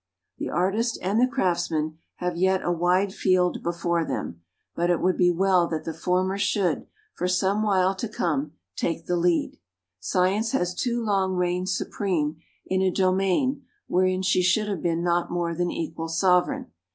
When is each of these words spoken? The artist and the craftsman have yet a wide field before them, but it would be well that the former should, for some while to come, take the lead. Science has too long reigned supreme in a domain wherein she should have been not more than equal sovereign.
The 0.39 0.49
artist 0.49 0.97
and 1.03 1.21
the 1.21 1.27
craftsman 1.27 1.99
have 2.15 2.35
yet 2.35 2.63
a 2.63 2.71
wide 2.71 3.13
field 3.13 3.61
before 3.61 4.03
them, 4.03 4.41
but 4.73 4.89
it 4.89 4.99
would 4.99 5.15
be 5.15 5.29
well 5.29 5.67
that 5.67 5.83
the 5.83 5.93
former 5.93 6.39
should, 6.39 6.87
for 7.13 7.27
some 7.27 7.61
while 7.61 7.93
to 7.97 8.09
come, 8.09 8.53
take 8.75 9.05
the 9.05 9.15
lead. 9.15 9.59
Science 9.99 10.53
has 10.53 10.73
too 10.73 11.03
long 11.03 11.35
reigned 11.35 11.69
supreme 11.69 12.37
in 12.65 12.81
a 12.81 12.89
domain 12.89 13.61
wherein 13.85 14.23
she 14.23 14.41
should 14.41 14.67
have 14.69 14.81
been 14.81 15.03
not 15.03 15.29
more 15.29 15.53
than 15.53 15.69
equal 15.69 16.07
sovereign. 16.09 16.71